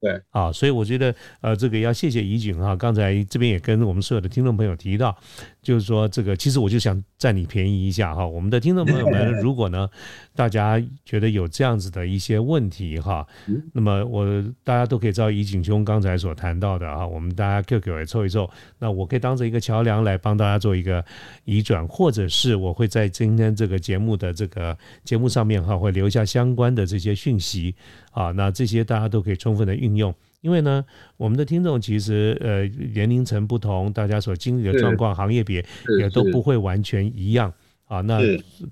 [0.00, 2.74] 对啊，所以我觉得呃，这个要谢谢怡景哈。
[2.74, 5.14] 刚才这边也跟我们所有的听众朋友提到，
[5.62, 8.26] 就是说这个其实我就想占你便宜一下哈。
[8.26, 9.88] 我们的听众朋友们，如果呢
[10.34, 13.26] 大家觉得有这样子的一些问题哈，
[13.72, 14.24] 那么我
[14.64, 21.04] 大家都可以照怡景兄刚才所谈到的哈，我们大家 QQ 也凑一凑，那我可以当成一个桥梁来帮大家做一个
[21.44, 27.74] 移转，或者是我会在今天这个节目的这个节目上面哈，会留下相关的这些讯息。
[28.12, 30.84] 啊，那这些大家都可以充分的运用，因为呢，
[31.16, 35.64] 我们的听众其实呃年龄层不同，大家所经历的状况、行业别
[35.98, 37.52] 也都不会完全一样。
[37.90, 38.20] 啊，那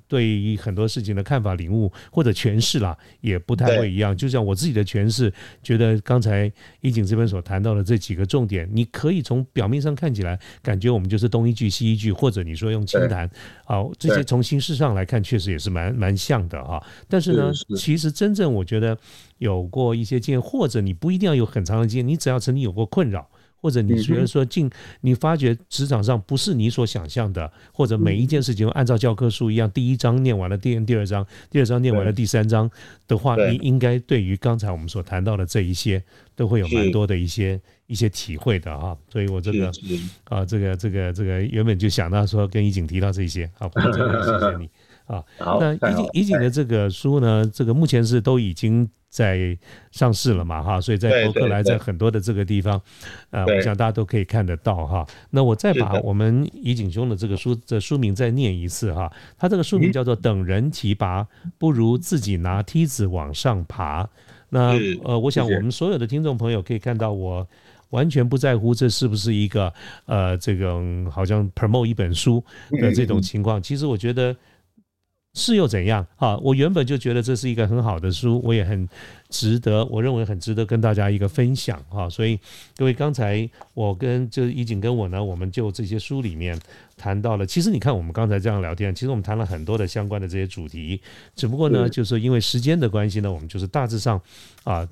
[0.07, 4.17] 对于很多事情的看法、领悟或者诠释啦，也不太会一样。
[4.17, 6.51] 就像我自己的诠释，觉得刚才
[6.83, 13.29] 一景这边所谈到的这几个重点，你可以从表面上看起来，感觉我们就是东一句西一句，或者你说用清谈，
[13.65, 16.81] 啊，这些从形式上来看，确实也是蛮蛮像的哈。
[17.09, 18.97] 但是呢，其实真正我觉得
[19.39, 23.29] 有过一些经验，或者你不一定要有很长的经验，你只要曾经有过困扰。
[23.61, 32.71] 或者你觉得说进，你发觉职场上不是你所想象的，或者每一件事情按照教科书一样，第一章念完了，第第二章，第二章念完了，第三章
[33.07, 36.03] 的话，你应该对于刚才我们所谈到的这一些，
[36.37, 38.97] 都会有蛮多的一些一些体会的哈。
[39.13, 39.71] 所以我这个
[40.25, 44.69] 啊，这个这个这个原本就想到说跟怡景提到这些，好，真的 谢谢你
[45.07, 45.25] 啊。
[45.39, 48.89] 那怡景怡景的这个书呢，这个目前是都已经。
[49.09, 49.57] 在
[49.91, 52.81] 上市了嘛哈，所以在伯克来，在很多的这个地方，
[53.31, 55.07] 呃，我想大家都可以看得到哈。
[55.31, 64.05] 那我再把我们怡景兄的这个书的书名再念一次哈，他这个书名叫做《等人提拔，不如自己拿梯子往上爬》。
[64.51, 67.49] 那呃，我想我们所有的听众朋友可以看到，我
[67.91, 69.73] 完全不在乎这是不是一个
[70.05, 73.63] 呃，这种好像 promote 一本书的这种情况。
[73.63, 74.37] 其实我觉得。
[75.39, 76.37] 是又怎样啊？
[76.39, 78.89] 我原本就觉得这是一个很好的书，我也很
[79.31, 82.11] 值得，我认为很值得跟大家一个分享哈。
[82.11, 82.37] 所以
[82.77, 86.59] 各位，刚才我跟就怡景跟我呢，我们就这些书里面
[86.97, 87.47] 谈到了。
[87.47, 91.01] 其实你看，我们刚才这样聊天，其实我们谈了很多的相关的这些主题，
[91.37, 94.21] 只不过呢，就是因为时间的关系呢，我们就是大致上
[94.65, 94.87] 啊。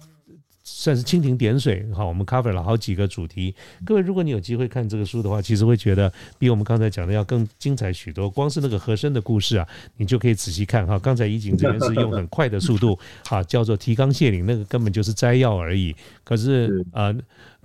[0.68, 3.54] 算是蜻蜓点水，好，我们 cover 了好几个主题。
[3.84, 8.28] 各位，如果你有机会看这个书的话，其实会觉得比我们刚才讲的要更精彩许多。
[8.28, 10.98] 光是那个和珅的故事啊，你就可以仔细看哈。
[10.98, 15.94] 刚才怡景这边是用很快的速度，哈，叫做提纲挈领，那个根本就是摘要而已。
[16.24, 17.14] 可是啊。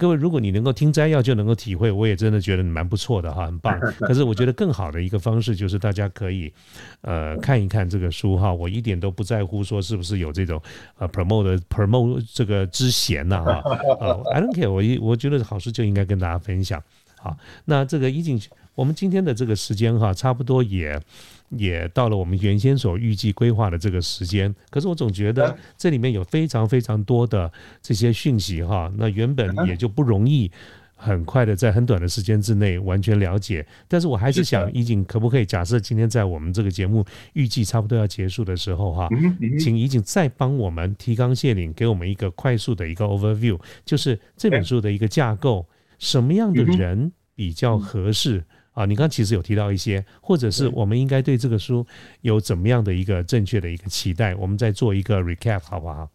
[0.02, 3.80] 各位，如果你能够听摘要就能够体会，我也真的觉得蛮不错的哈，很棒。
[4.02, 6.52] 可是我觉得更好的一个方式就是大家可以
[7.02, 10.60] 呃看一看这个书哈，我一点都不在乎说是不是有这种
[10.98, 13.62] 呃 promote promote 这个之嫌呐哈。
[14.02, 16.82] 呃，I don't care，我一我觉得好书就应该跟大家分享。
[17.20, 18.42] 好，那这个已经
[18.74, 21.00] 我们今天的这个时间哈，差不多也。
[21.58, 30.50] 也到了我们原先所预计规划的这个时间，可是我总觉得这里面有非常非常多的这些讯息哈，那原本也就不容易
[30.96, 33.66] 很快的在很短的时间之内完全了解。
[33.88, 39.10] 但是我还是想，怡景可不可以假设今天在我们这个节目预计差不多要结束的时候哈，
[39.60, 45.68] 请怡景再帮我们提纲挈领，给我们一个快速的一个 overview，就是这本书的一个架构，
[46.00, 48.46] 什么样的人比较合适？
[48.74, 51.86] 啊，你刚其实有提到一些，或者是我们应该对这个书
[52.22, 54.34] 有怎么样的一个正确的一个期待？
[54.36, 56.10] 我们再做一个 recap 好不好？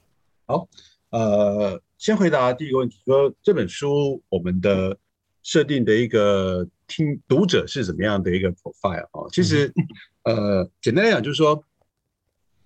[0.47, 0.69] 好，
[1.11, 4.97] 呃，先回答第一个问题，说这本书我们的
[5.43, 9.29] 设定的一个听读者是怎么样的一个 profile 啊？
[9.33, 9.73] 其实，
[10.23, 11.63] 呃，简单来讲就是说，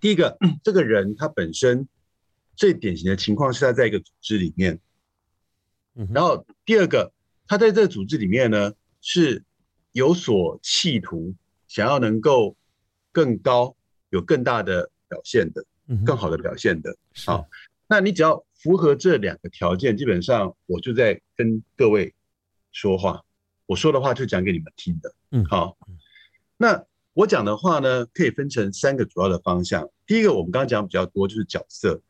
[0.01, 1.89] 第一个， 这个人他本身
[2.55, 4.79] 最典型的情况是他在一个组织里面，
[6.13, 7.13] 然后第二个，
[7.49, 9.43] 他在这个组织里面呢是
[9.93, 11.35] 有所企图，
[11.69, 12.57] 想要能够
[13.13, 13.75] 更高、
[14.11, 15.65] 有更大的表现的，
[16.05, 16.97] 更好的表现的。
[17.25, 17.49] 好，
[17.87, 22.15] 那你只要符合这两个条件，基本上我就在跟各位
[22.73, 23.23] 说话，
[23.67, 25.15] 我说的话就讲给你们听的。
[25.31, 25.77] 嗯，好，
[26.57, 26.85] 那。
[27.13, 29.87] 我讲的话呢，可以分成三个主要的方向。
[30.07, 32.01] 第一个，我们刚刚讲比较多，就是角色。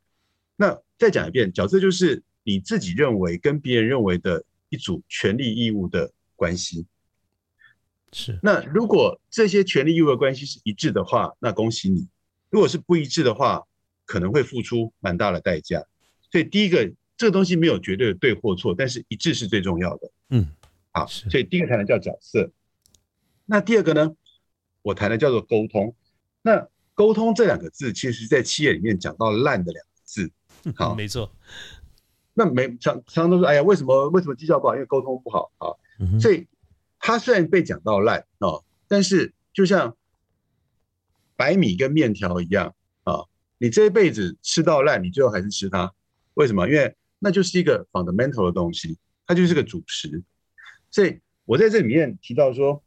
[0.56, 6.86] 那再讲一遍，角色就是你自己认为跟别人认为的一组权利义务的关系。
[8.12, 8.38] 是。
[8.42, 12.06] 那如果这些权利义务的关系是一致的话，那恭喜你；
[12.50, 13.62] 如果是不一致的话，
[14.04, 15.84] 可能会付出蛮大的代价。
[16.30, 20.10] 所以第一个，这个东西没有绝对的对或错，但是一致是最重要的。
[20.30, 20.46] 嗯，
[20.92, 21.06] 好。
[21.06, 22.50] 所以第一个才能叫角色。
[23.46, 24.12] 那第二个呢？
[24.82, 25.94] 我谈的叫做沟通，
[26.40, 30.30] 那沟通这两个字，其实在企业里面讲到烂的两个字，
[30.74, 31.30] 好，没错。
[32.32, 34.74] 那没常常常都说，哎呀，为什么为什么绩效不好？
[34.74, 35.68] 因为沟通不好啊。
[36.18, 36.46] 所以
[37.00, 39.96] 它虽然被讲到烂哦，但是就像
[41.34, 43.24] 白米跟面条一样啊，
[43.58, 45.92] 你这一辈子吃到烂，你最后还是吃它。
[46.34, 46.68] 为什么？
[46.68, 50.22] 因为那就是一个 fundamental 的东西，它就是个主食。
[50.92, 52.84] 所以我在这里面提到说。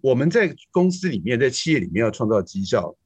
[0.00, 2.96] 我们在公司里面，在企业里面要创造绩效，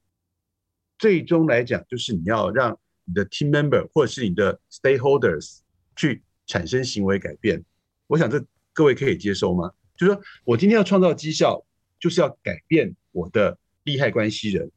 [0.98, 5.60] 最终来讲就是你要让你的 team member 或者是你的 stakeholders
[5.96, 7.64] 去产生行为改变。
[8.08, 9.72] 我想这各位可以接受吗？
[10.02, 11.64] 就是说我今天要创造绩效，
[12.00, 14.68] 就是要改变我的利害关系人，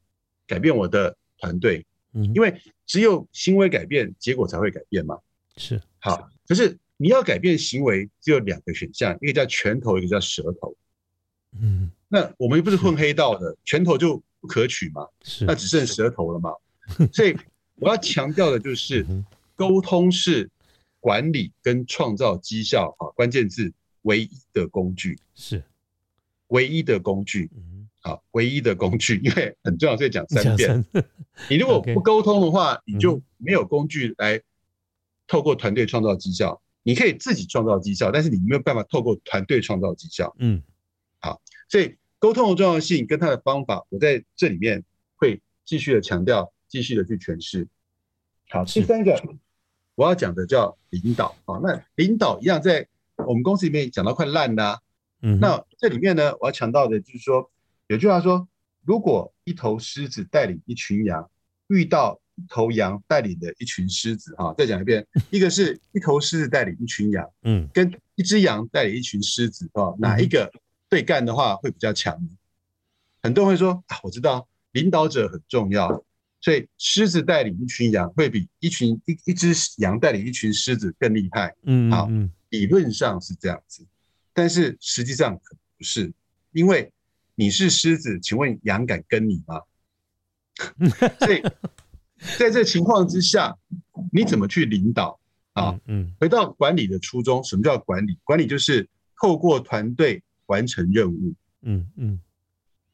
[0.46, 1.84] 改变我的团队。
[2.12, 2.54] 嗯，因为
[2.86, 5.18] 只有行为改变，结果才会改变嘛。
[5.56, 6.30] 是，好。
[6.46, 10.76] 可是你要改变行为，只有两个选项，一个叫拳头，一个叫舌头。
[11.60, 11.90] 嗯。
[12.08, 16.52] 那我们又不是混黑道的，拳头就不可取嘛，是那只剩舌头了嘛。
[17.12, 17.36] 所以
[17.74, 19.04] 我要强调的就是，
[19.56, 20.48] 沟通是
[21.00, 23.72] 管理跟创造绩效啊关键字
[24.06, 25.62] 唯一的工具，是
[26.48, 27.50] 唯一的工具。
[28.00, 30.84] 好，唯一的工具， 因为很重要，所以讲三遍。
[31.50, 34.40] 你如果不沟通的话，你就没有工具来
[35.26, 36.62] 透过团队创造绩效。
[36.84, 40.34] 你可以自己创造绩效，但是你没有办法透过团队创造绩效。
[40.38, 40.62] 嗯。
[41.18, 44.84] 好所以沟通的重要性跟它的方法，我在这里面
[45.16, 47.66] 会继续的强调，继续的去诠释。
[48.50, 49.20] 好，第三个
[49.96, 51.58] 我要讲的叫领导啊。
[51.60, 52.86] 那领导一样，在
[53.26, 54.80] 我们公司里面讲到快烂的。
[55.22, 57.50] 嗯，那这里面呢，我要强调的就是说，
[57.86, 58.46] 有句话说，
[58.84, 61.30] 如果一头狮子带领一群羊，
[61.68, 70.50] 遇到一头羊带领的一群狮子，哈，再讲一遍， 一个是一头狮子带领一群羊，嗯，跟一只羊带领一群狮子，啊，哪一个？
[70.88, 72.16] 对干的话会比较强，
[73.20, 76.04] 很多人会说啊，我知道领导者很重要，
[76.40, 81.54] 所以狮子带领一群羊会比一群一一只羊带领一群狮子更厉害。
[81.64, 82.08] 嗯，好，
[82.50, 83.84] 理论上是这样子，
[84.32, 86.12] 但是实际上可不是，
[86.52, 86.90] 因为
[87.34, 89.60] 你是狮子，请问羊敢跟你吗？
[91.20, 91.42] 所以
[92.38, 93.56] 在这情况之下，
[94.12, 95.18] 你怎么去领导
[95.52, 95.78] 啊？
[95.86, 98.18] 嗯，回到管理的初衷，什么叫管理？
[98.24, 98.88] 管理就是
[99.20, 100.22] 透过团队。
[100.46, 102.20] 完成任务，嗯嗯，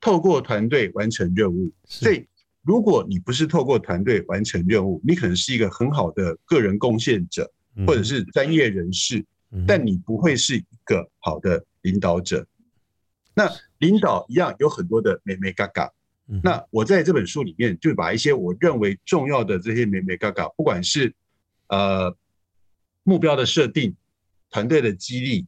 [0.01, 1.71] 透过团队完成任务。
[1.85, 2.27] 所以，
[2.63, 7.51] 如果你不是透过团队完成任务，你可能是一个很好的个人贡献者，
[7.87, 9.25] 或者是专业人士，
[9.67, 12.47] 但你不会是一个好的领导者。
[13.35, 15.91] 那领导一样有很多的美美嘎嘎。
[16.43, 21.15] 那我在这本书里面就把一些我认为重要的这些美美嘎嘎，不管是
[21.69, 22.17] 呃
[23.03, 23.95] 目标的设定、
[24.51, 25.47] 团队的激励。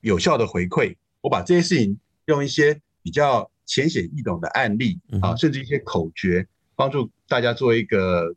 [0.00, 8.34] 有效的回馈，我把这些事情用一些比较浅显易懂的案例啊，甚至一些口诀，帮助大家做一个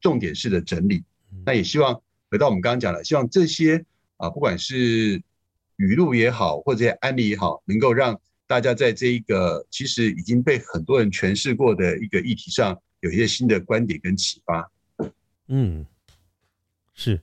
[0.00, 1.04] 重点式的整理。
[1.44, 2.00] 那也希望
[2.30, 3.84] 回到我们刚刚讲的，希望这些
[4.16, 5.20] 啊，不管是
[5.76, 14.70] 语录也好，或者案例也好，能够让大家在这一个其实已经被很多人诠释过的一个议题上，有一些新的观点跟启发。
[15.48, 15.84] 嗯，
[16.94, 17.20] 是。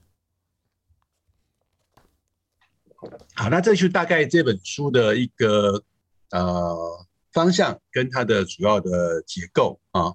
[3.33, 5.83] 好，那这就是大概这本书的一个
[6.31, 7.05] 呃
[7.35, 10.11] 方向跟它的主要的结构啊。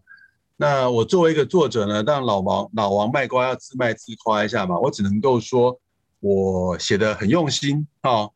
[0.56, 5.78] 那我作为一个作者呢，让老王老王卖瓜要自卖自夸一下嘛，我只能够说
[6.18, 8.28] 我写的很用心啊。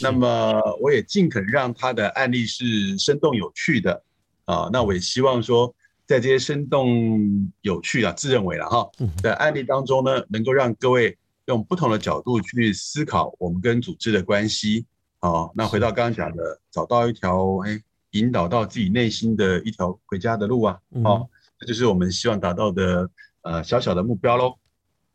[0.00, 4.02] 那么我也尽可能让他的案例是生动有趣的
[4.46, 4.70] 啊。
[4.72, 5.74] 那我也希望说，
[6.06, 8.88] 在这些生动有趣啊，自认为了哈
[9.20, 11.18] 的案例当中呢，能够让各位。
[11.48, 14.84] 用不同的角度去思考我们跟组织的关系，
[15.20, 17.87] 啊，那回到刚刚讲的，找到一条哎一
[18.18, 20.78] 引导到自己内心的一条回家的路啊。
[21.04, 23.08] 好，这就是我们希望达到的
[23.42, 24.54] 呃小小的目标喽。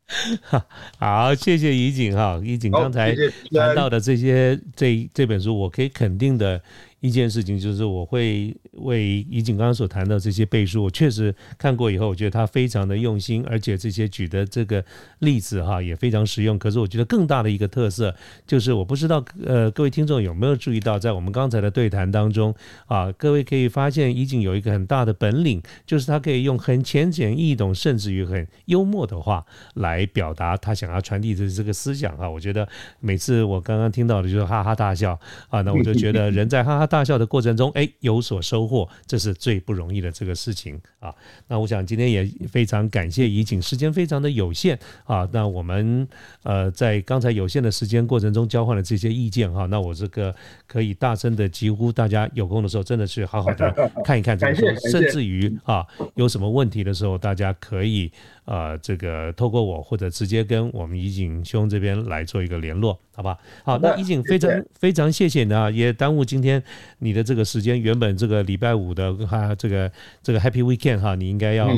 [0.97, 3.15] 好，谢谢怡景哈，怡景刚才
[3.51, 6.61] 谈到的这些这这本书，我可以肯定的。
[7.03, 14.81] 一件事情就是，我会为怡景刚刚所谈到这些背书，我确实看过以后，我觉得他非常的用心，而且这些举的这个
[15.19, 16.57] 例子哈也非常实用。
[16.57, 18.15] 可是我觉得更大的一个特色
[18.47, 32.29] 就是，我不知道呃各位听众有没有注意到，在我们刚才的对谈当中啊，各位可以发现怡景有一个很大的本领，就是他可以用很浅显易懂，甚至于很幽默的话来表达他想要传递的这个思想啊。
[32.29, 32.65] 我觉得
[33.01, 36.87] 每次我刚刚听到的就是哈哈大笑啊，那我就觉得人在哈哈。
[36.93, 41.11] 大笑的过程中，哎，有所收获，这是最不容易的这个事情啊。
[41.47, 45.27] 那我想今天也非常感谢怡景，时间非常的有限啊。
[45.31, 46.07] 那我们
[46.43, 49.65] 呃在刚才有限的时间过程中交换了这些意见哈。
[49.65, 50.35] 那我这个
[50.67, 55.83] 可以大声的疾呼，大家有空的时候真的去好好的看一看这个书， 甚至于啊
[56.13, 58.11] 有什么问题的时候，大家可以。
[58.45, 63.37] 呃，这个透过我或者直接跟我们怡景兄这边来做一个联络，好吧？
[63.63, 66.61] 好，那怡景非常非常谢谢你啊，也耽误今天
[66.99, 67.79] 你的这个时间。
[67.79, 69.91] 原本这个礼拜五的哈，这个
[70.21, 71.69] 这个 Happy Weekend 哈，你应该要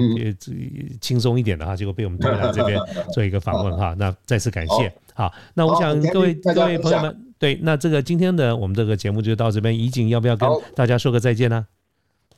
[0.99, 2.79] 轻松一点的哈，结果被我们推来这边
[3.13, 3.95] 做一个访问哈。
[3.97, 4.91] 那再次感谢。
[5.13, 9.77] 好，那我想各位各位朋友们，对，那这个今天的我们这个节目就到这边。
[9.77, 11.67] 怡景要不要跟大家说个再见呢？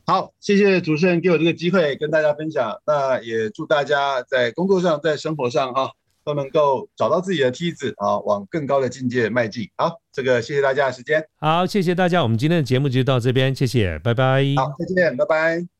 [0.09, 2.81] 好，谢谢主持人给我这个机会跟大家分享。
[2.87, 5.91] 那也祝大家在工作上、在生活上哈，
[6.23, 9.69] 都能够找到自己的梯子啊，往更高的境界迈进。
[9.75, 11.27] 好，这个谢谢大家的时间。
[11.41, 14.45] 好，谢谢大家，我们今天的节目就到这边，谢谢，拜拜。
[14.55, 15.76] 好，再见，拜拜。